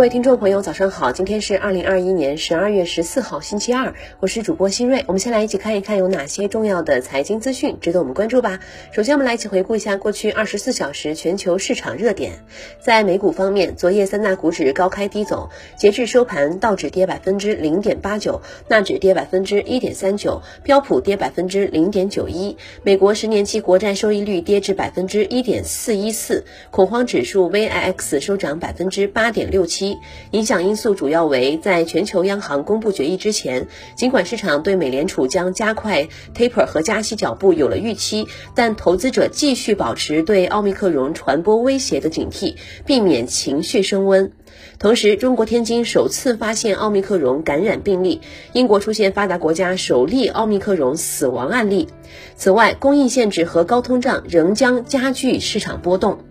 [0.00, 1.12] 各位听众朋友，早上好！
[1.12, 5.04] 今天是二零二一年十二月十四号，星期二，我是主播新瑞。
[5.06, 8.60] 我们先来一起看一看有哪些重要的财经资讯值得我们关注吧。
[8.92, 12.32] 首先，我们来一起回顾一下过去二十四小时全球市场热点。
[12.80, 22.56] 在美股方面，昨夜三大股指高开低走，截至收盘，道指跌百分之零点八九，纳指跌百分之一点三九，标普跌百分之零点九一。
[22.82, 29.89] 美国十年期国债收益率跌至百分之一点四一四，恐慌指数 VIX 收涨百分之八点六七。
[30.30, 44.32] 影响因素主要为，在全球央行公布决议之前，尽管市场对美联储将加快 taper 和加息脚步有了预期，但投资者继续保持对奥密克戎传播威胁的警惕，避免情绪升温。
[44.78, 48.20] 同时，中国天津首次发现奥密克戎感染病例，
[48.52, 51.88] 英国出现发达国家首例奥密克戎死亡案例。
[52.34, 56.29] 此外，供应限制和高通胀仍将加剧市场波动。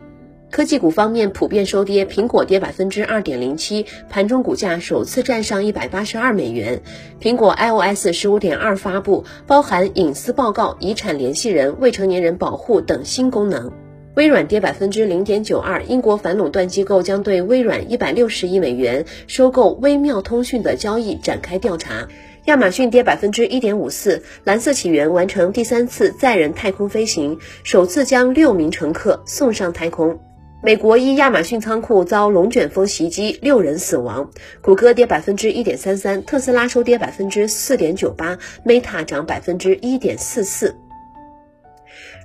[0.51, 6.81] 科技股方面普遍收跌，苹果跌百分之二点零七，盘中股价首次站上一百八十二美元。
[7.21, 13.71] 苹果 iOS 十五点二发布，包含隐私报告、遗产联系人、未成年人保护等新功能。
[14.15, 22.07] 微软跌百分之零点九二，英国反垄断机构将对微软一百六十亿美元收购微妙通讯的交易展开调查。
[22.45, 30.19] 亚马逊跌百分之一点五四，蓝色起源完成第三次载人太空飞行，首次将六名乘客送上太空。
[30.61, 34.29] 美国一亚马逊仓库遭龙卷风袭击，六人死亡。
[34.61, 40.75] 谷歌跌百分之一点三三，特斯拉收跌百分之四点九八，Meta 涨百分之一点四四。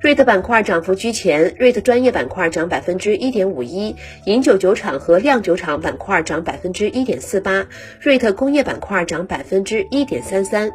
[0.02, 7.64] 瑞特板块涨幅居前，瑞特专业板块涨百分之一点五一，饮酒酒厂和酿酒厂板块涨百分之一点四八，
[8.00, 10.72] 瑞特工业板块涨百分之一点三三。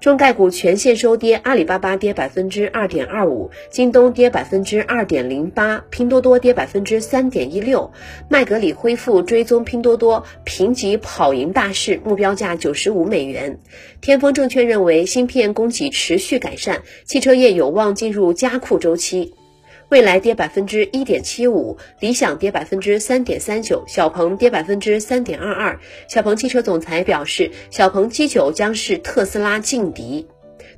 [0.00, 7.90] 中概股全线收跌，阿里巴巴跌百分之二点二五，京东跌百分之二点零八，拼多多跌百分之三点一六。
[8.28, 13.58] 麦格理恢复追踪拼多多，评级跑赢大市，目标价九十五美元。
[14.00, 19.34] 天风证券认为，芯片供给持续改善，汽车业有望进入加库周期。
[19.88, 25.80] 未来跌百分之一点七五，理想跌百分之三点三九，小鹏跌百分之三点二二。
[26.08, 30.26] 小鹏汽车总裁表示，小鹏 G 九将是特斯拉劲敌。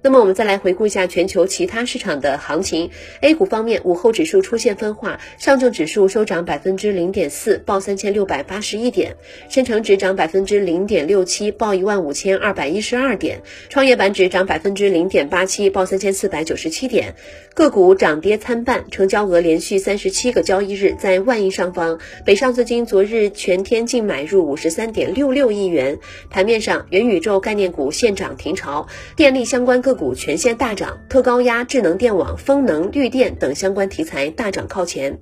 [0.02, 2.90] 那么我们再来回顾一下全球其他市场的行情。
[3.20, 9.12] A 股方面，午后指数出现分化，上证指数收涨百分之零点四，报三千六百八十一点；
[9.50, 17.14] 深成指涨百分之零点六七，报一万五千二百一十二点；创业板指涨百分之零点八七，报三千四百九十七点。
[17.52, 21.98] 个股涨跌参半，成交额连续三十七个交易日在万亿上方。
[22.24, 25.98] 北上资金昨日全天净买入五十三点六六亿元。
[26.30, 28.86] 盘面上，元宇宙概念股现涨停潮，
[29.16, 35.18] 电力相关个个股全线大涨，特高压、智能电网、风能、绿电等相关题材大涨靠前。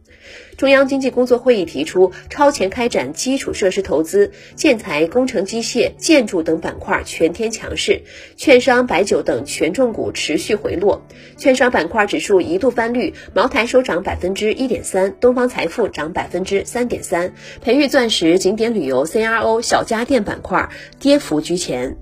[0.59, 8.03] 中央经济工作会议提出，超前开展基础设施投资，建材、工程机械、建筑等板块全天强势。
[8.37, 11.01] 券商、白酒等权重股持续回落，
[11.39, 20.69] 券商板块指数一度翻绿，茅台收涨百分之一点三，东方财富涨百分之三点三，培育钻石、景点旅游、CRO、小家电板块
[21.01, 21.97] 跌幅居前。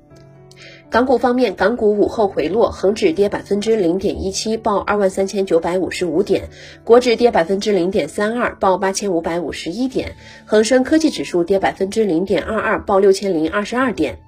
[0.88, 6.42] 港股方面，港股午后回落，恒指跌百分之零点一七，报二万三千九百五十五点；
[6.84, 10.10] 国指跌百分之零点三二，报八千五百五十一点；
[10.44, 14.18] 恒生科技指数跌百分之零点二二，报六千零二十二点。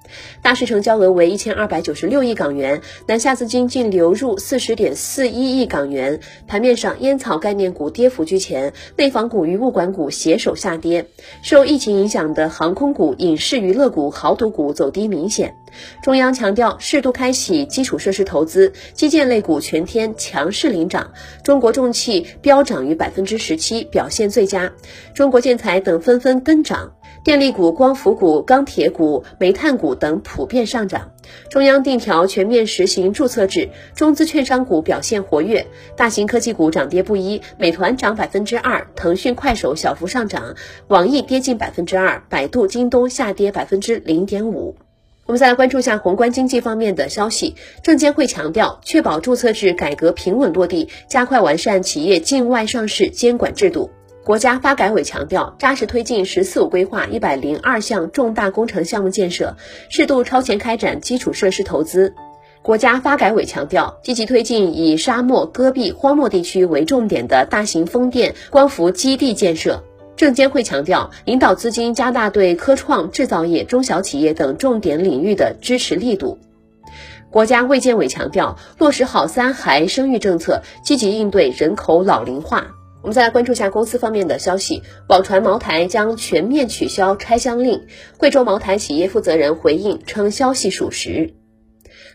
[0.41, 6.19] 大市成交额为一千二百九十六亿港元，南下资金净流入四十点四一亿港元。
[6.45, 11.05] 盘面上，烟草概念股跌幅居前，内房股与物管股携手下跌。
[11.41, 15.55] 受疫情影响的航空股、影视娱乐股、豪赌股走低明显。
[16.01, 24.73] 中央强强调适度开启基础设施投资，基建类股全天强势领涨，中国重汽飙涨逾百分之十七，表现最佳，
[25.13, 31.11] 中国建材等纷纷跟涨，电力股、光伏股、钢铁股、煤炭股等普遍上涨。
[31.51, 40.55] 中央定调全面实行注册制，中资券商股表现活跃，大型科技股涨跌不一，美团涨百分之二，腾讯、快手小幅上涨，
[40.87, 44.75] 网易跌近百分之二，百度、京东下跌百分之零点五。
[45.29, 47.55] 我们再来关注一下宏观经济方面的消息。
[47.83, 53.91] 证监会强调，确保注册制改革平稳落地，加快完善企业境外上市监管制度。
[54.23, 59.55] 国家发改委强调，扎实推进“十四五”规划一百零二项重大工程项目建设，
[59.89, 62.15] 适度超前开展基础设施投资。
[62.63, 69.83] 国家发改委强调，积极推进以沙漠、戈壁、荒漠地区为重点的大型风电、光伏基地建设。
[70.19, 76.39] 证监会强调，引导资金加大对科创、制造业、中小企业等重点领域的支持力度。
[77.29, 82.67] 国家卫健委强调，落实好三孩生育政策，积极应对人口老龄化。
[83.01, 87.87] 我们再来关注一下公司方面的消息，网传茅台将全面取消拆箱令，
[88.17, 91.33] 贵州茅台企业负责人回应称消息属实。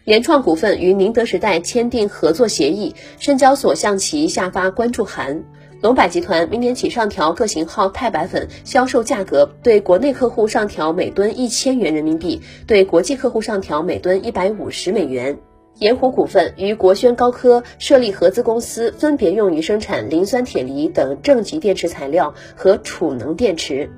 [0.04, 5.44] 联创股份与宁德时代签订合作协议，深交所向其下发关注函。
[5.84, 15.36] 龙柏集团明年起上调各型号钛白粉销售价格，对国内客户上调每吨一千元人民币，对国际客户上调每吨一百五十美元。
[15.80, 23.90] 盐湖股份与国轩高科设立合资公司，分别用于生产磷酸铁锂等正极电池材料和储能电池。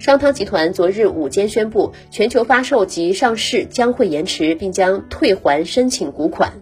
[0.00, 6.54] 商汤集团昨日午间宣布，全球发售及上市将会延迟，并将退还申请股款。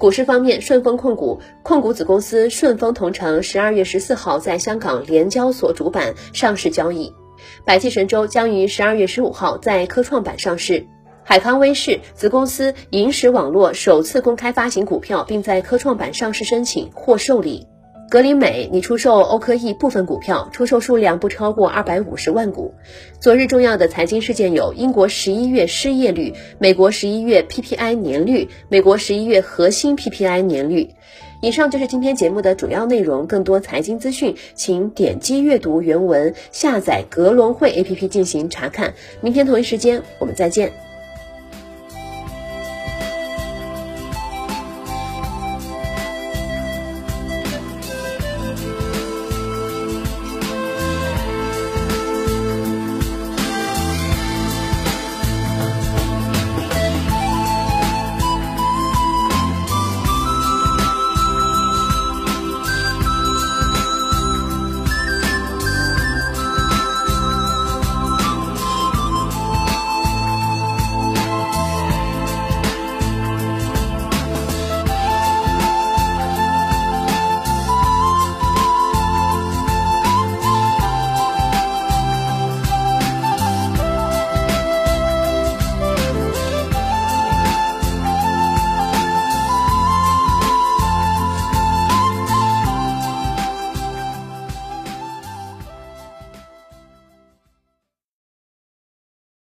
[0.00, 7.12] 股市方面，顺丰控股控股子公司顺丰同城十二月十四号在香港联交所主板上市交易，
[7.66, 10.86] 百济神州将于十二月十五号在科创板上市，
[11.22, 17.66] 海康威视子公司银石网络首次公开发行股票，并在科创板上市申请获受理。
[18.10, 22.74] 格林美拟出售欧科易部分股票，出售数量不超过二百五十万股。
[23.20, 30.90] 昨日重要的财经事件有：英国十一月失业率、美国十一月 PPI 年率、美国十一月核心 PPI 年率。
[31.40, 33.28] 以上就是今天节目的主要内容。
[33.28, 38.92] 更多财经资讯，请点击阅读原文，下载格隆汇 APP 进行查看。
[39.20, 40.89] 明天同一时间，我们再见。